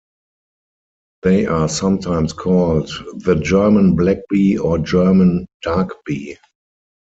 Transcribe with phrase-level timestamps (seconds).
[1.21, 2.89] They are sometimes called
[3.23, 6.37] the German black bee or German dark bee.